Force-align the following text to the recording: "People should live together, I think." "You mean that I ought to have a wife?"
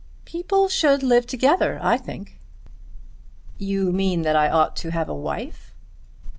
"People 0.25 0.67
should 0.67 1.03
live 1.03 1.27
together, 1.27 1.77
I 1.79 1.95
think." 1.95 2.39
"You 3.59 3.91
mean 3.91 4.23
that 4.23 4.35
I 4.35 4.49
ought 4.49 4.75
to 4.77 4.89
have 4.89 5.09
a 5.09 5.13
wife?" 5.13 5.75